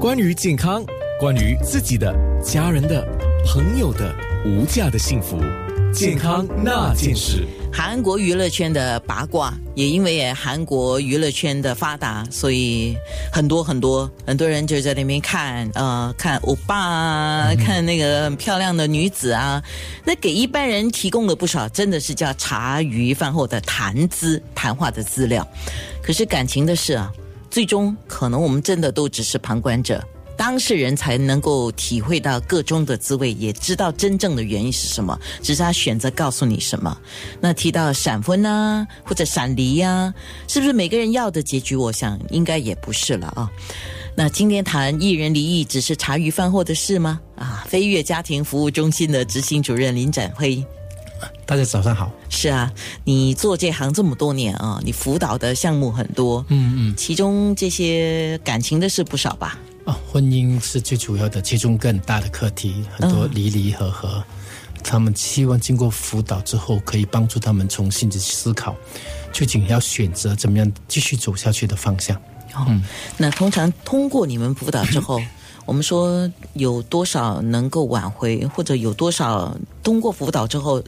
[0.00, 0.84] 关于健康，
[1.18, 3.04] 关于自己的、家人的、
[3.44, 4.14] 朋友的
[4.46, 5.36] 无价的幸福，
[5.92, 7.44] 健康那件事。
[7.72, 12.96] 韩国娱乐圈的八卦，也因为韩国娱乐圈的发达，所以
[13.32, 19.60] 很多很多很多人就在那边看，呃，看欧巴啊，看那个很漂亮的女子啊，
[20.04, 25.44] 那给一般人提供了不少，真的是叫茶余饭后的谈资、谈话的资料。
[26.00, 27.12] 可是感情的事啊，
[27.50, 30.02] 最终可能我们真的都只是旁观者。
[30.36, 35.18] 当事人才能够体会到个中的滋味，也知道真正的原因是什么。
[35.42, 36.96] 只是他选择告诉你什么。
[37.40, 40.14] 那提到闪婚啊，或者闪离呀，
[40.46, 41.74] 是不是每个人要的结局？
[41.74, 43.50] 我想应该也不是了啊。
[44.14, 47.20] 那今天谈艺人离异，只是茶余饭后的事吗？
[47.34, 50.64] 啊，飞跃家庭服务中心的执行主任林展辉，
[51.44, 52.12] 大家早上好。
[52.28, 52.72] 是啊，
[53.04, 59.58] 你做这行这么多年啊，你辅导的项目很多，嗯嗯，其中这些感情的事不少吧？
[59.84, 64.22] 啊，婚姻是最主要的，其中更大的课题，很多离离合合。
[64.84, 68.76] 他们希望经过辅导之后，可以帮助他们重新的思考，
[69.32, 72.20] 究竟要选择怎么样继续走下去的方向。
[72.68, 72.82] 嗯，
[73.16, 75.20] 那通常通过你们辅导之后，
[75.66, 80.82] 我们说有多少能够挽回，或者有多少通过辅导之后，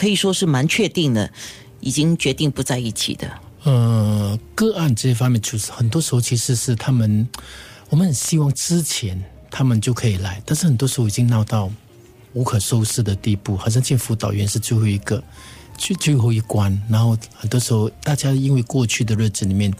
[0.00, 1.30] 可以说是蛮确定的，
[1.80, 3.30] 已经决定不在一起的。
[3.64, 7.28] 呃，个案这方面，就是很多时候其实是他们。
[7.90, 11.70] 我们很希望之前他们就可以来，但是很多时候已经闹到
[12.32, 15.22] 无可收拾的地步，好像见辅导员是最后一个，
[15.80, 16.70] 最最后一关。
[16.88, 19.72] 然后很多时候，大家因为过去的日子里面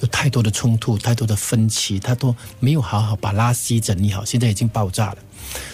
[0.00, 5.18] 有太多的冲突、太多的分歧，他都没有好好把拉稀整理好，现在已经爆炸了。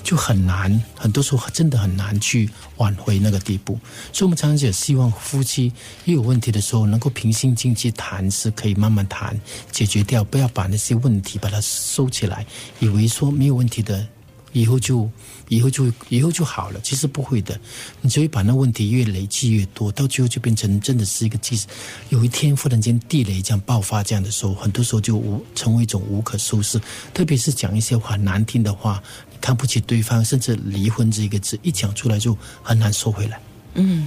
[0.02, 3.78] 就很难，很多时候真的很难去挽回那个地步。
[4.12, 5.72] 所以，我们常常也希望夫妻
[6.04, 9.38] 一有问题的时候，能够平心静气谈，是可以慢慢谈
[9.70, 12.46] 解决掉，不要把那些问题把它收起来，
[12.78, 14.06] 以为说没有问题的，
[14.54, 15.06] 以后就
[15.50, 16.80] 以后就以后就好了。
[16.80, 17.60] 其实不会的，
[18.00, 21.66] 你只会把那问题越累积越多，到最后就变成真的是一个，即使
[22.08, 26.80] 有一天忽然间地雷这样爆发这样的时候，很多时候就无成为一种无可收拾。
[27.12, 29.02] 特别是讲一些话难听的话。
[29.40, 33.38] 看不起对方，甚至离婚这一个字一讲出来就很难收回来。
[33.74, 34.06] 嗯，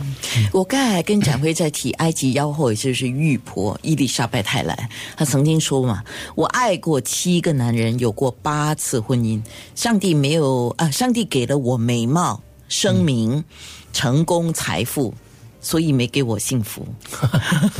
[0.53, 6.03] 我刚才跟展辉在提埃及妖后，也就是玉婆伊丽莎白泰莱，她曾经说嘛
[6.35, 9.41] ：“我爱过七个男人，有过八次婚姻，
[9.75, 13.43] 上帝没有啊，上帝给了我美貌、声名、
[13.91, 15.13] 成功、财富，
[15.59, 16.87] 所以没给我幸福。”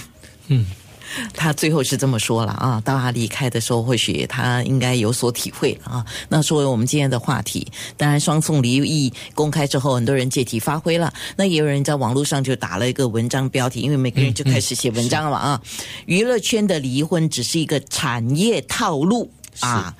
[0.48, 0.66] 嗯。
[1.34, 6.06] 他最后是这么说了啊，到他离开的时候，或许他应该有所体会了啊。
[6.28, 7.66] 那作为我们今天的话题，
[7.96, 11.12] 当然双宋离异公开之后，很多人借题发挥了。
[11.36, 15.62] 那也有人在网络上就打了一个文章标题，因为每个人就开始写文章了嘛啊。
[16.06, 19.94] 娱乐圈的离婚只是一个产业套路啊，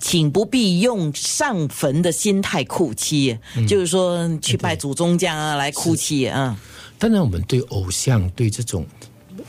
[0.00, 3.38] 请不必用上坟的心态哭泣，
[3.68, 6.58] 就是说去拜祖宗这样啊来哭泣啊。
[6.98, 8.86] 当然，我们对偶像对这种。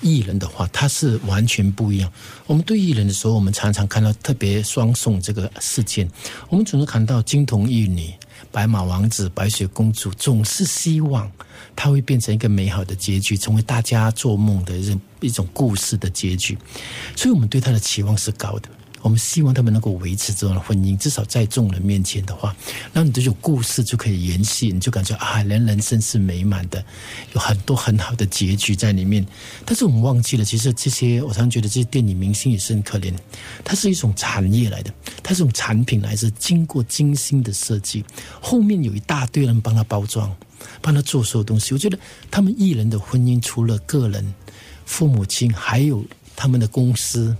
[0.02, 2.12] 艺人的话，他是完全不一样。
[2.46, 6.10] 我们对艺人的时候，我们常常看到特别双宋这个事件，
[6.50, 8.14] 我们总是看到金童玉女、
[8.52, 11.32] 白马王子、白雪公主，总是希望
[11.76, 16.58] 他会变成一个美好的结局，成为大家做梦的一一种故事的结局，
[17.16, 18.70] 所以我们对他的期望是高的。
[19.02, 22.56] 我们希望他们能够维持这种婚姻，至少在众人面前的话，
[22.92, 26.84] 那你这种故事就可以延续，你就感觉啊，人人生是美满的，
[27.34, 29.26] 有很多很好的结局在里面。
[29.66, 33.14] 但是我们忘记了，其实这些我常觉得这些电影明星也是很可怜，
[33.64, 34.94] 它是一种产业来的，
[35.24, 38.04] 它是种产品来自经过精心的设计，
[38.42, 40.36] 后面有一大堆人帮他包装，
[40.82, 41.74] 帮他做所有东西。
[41.74, 41.98] 我觉得
[42.30, 44.34] 他们艺人的婚姻，除了个人、
[44.86, 46.04] 父母亲，还有。
[46.40, 47.36] 他们的公司，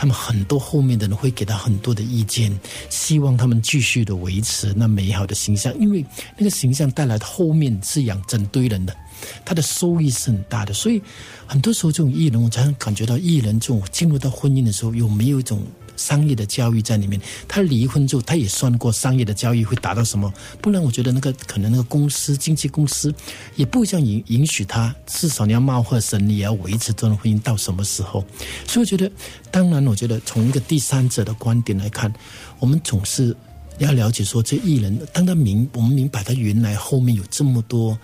[0.00, 2.50] 他们很多后面的人会给他很多的意见，
[2.88, 6.02] 希望他们继续的维持那美好的形象，因为
[6.38, 8.96] 那个形象带来的后面是养整堆人的，
[9.44, 11.02] 他的收益是很大的，所以
[11.46, 15.60] 很多时候这种艺人，我常常感觉到艺人这种进入到婚姻的时候，有没有一种？
[16.00, 20.32] 商业的交易在里面，他离婚之后，他也算过商业的交易会达到什么？
[20.62, 23.14] 不然，我觉得那个可能那个公司经纪公司
[23.54, 28.24] 也不会这样允允许他，至少你要貌合神离，也要维持这段婚姻到什么时候？
[28.66, 29.12] 所以，我觉得，
[29.50, 32.10] 当然，我觉得从一个第三者的观点来看，
[32.58, 33.36] 我们总是
[33.78, 37.98] 要了解说，这艺人当他明，我们明白他原来后面有这么多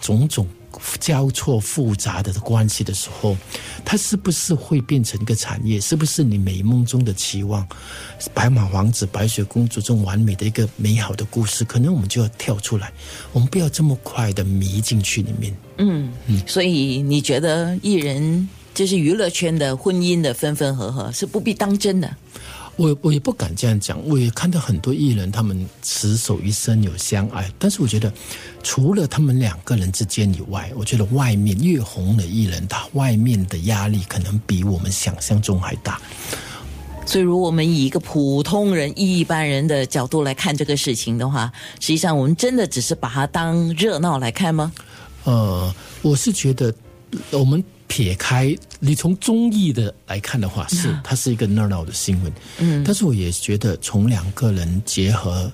[0.00, 0.46] 种种。
[1.00, 3.36] 交错复杂的关系的时候，
[3.84, 5.80] 它是不是会变成一个产业？
[5.80, 7.66] 是不是你美梦中的期望？
[8.32, 12.92] 白马王子、白雪公主这种完美的一个美好的故事，可能我们就要跳出来，
[13.32, 15.54] 我们不要这么快的迷进去里面。
[15.78, 22.16] 嗯嗯，所以你觉得艺人就是娱乐圈的婚姻的分分合合是不必当真的？
[22.76, 28.12] 我我也不敢这样讲，我也看到很多艺人，他们执手一生有相爱，但是我觉得，
[28.62, 36.00] 除了他们两个人之间以外，我觉得外面越红的艺人，他外面的压力可能比我们想象中还大。
[37.04, 44.72] 所以，如果我们以一个普通人、一般人的角度来看这个事情的话，实际上我们真的只是把它当热闹来看吗？
[45.24, 46.72] 呃，我是觉得，
[47.32, 52.32] 我们撇开你从综艺的来看的话，是它是一个热闹的新闻。
[52.56, 55.52] 嗯，但是我也觉得，从两个人结合，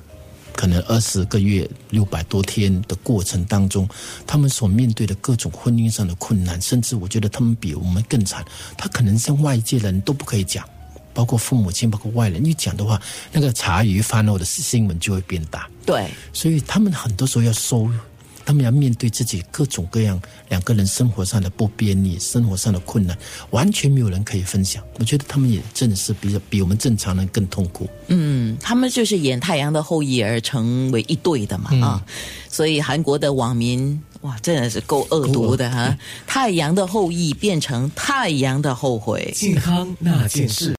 [0.54, 3.88] 可能二十个月、六百多天的过程当中，
[4.24, 8.44] 他们所面对的各种婚姻上的困难，甚至我觉得他们比我们更惨。
[8.76, 10.64] 他可能像外界人都不可以讲。
[11.12, 13.02] 包括父母亲，包括外人，一讲的话，
[13.32, 15.68] 那个茶余饭后的新闻就会变大。
[15.84, 17.90] 对，所以他们很多时候要收，
[18.48, 20.18] 他们要面对自己各种各样
[20.48, 23.14] 两个人生活上的不便利、生活上的困难，
[23.50, 24.82] 完全没有人可以分享。
[24.98, 27.86] 我觉得他们也真的是比比我们正常人更痛苦。
[28.06, 32.02] 嗯，他们就是演《太阳的后裔》而成为一对的嘛啊，
[32.48, 35.86] 所以韩国的网民哇，真的是够恶毒的哈，
[36.26, 40.64] 《太阳的后裔》变成《太阳的后悔》，健康那件事。